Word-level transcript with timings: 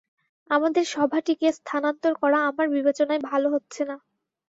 আমাদের 0.49 0.85
সভাটিকে 0.91 1.47
স্থানান্তর 1.59 2.13
করা 2.21 2.39
আমার 2.49 2.67
বিবেচনায় 2.75 3.21
ভালো 3.29 3.47
হচ্ছে 3.55 3.81
না। 3.89 3.95